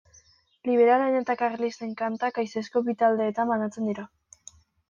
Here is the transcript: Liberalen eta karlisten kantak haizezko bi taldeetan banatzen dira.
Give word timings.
Liberalen 0.69 1.17
eta 1.19 1.35
karlisten 1.41 1.93
kantak 2.01 2.41
haizezko 2.45 2.83
bi 2.89 2.99
taldeetan 3.03 3.55
banatzen 3.55 3.93
dira. 3.93 4.09